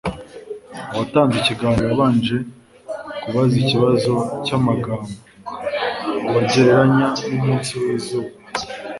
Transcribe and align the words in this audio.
uwatanze 0.91 1.35
ikiganiro 1.39 1.85
yabanje 1.89 2.37
kubaza 3.21 3.55
ikibazo 3.63 4.13
cyamagambo 4.45 5.11
ubagereranya 6.27 7.07
numunsi 7.29 7.71
wizuba 7.81 8.29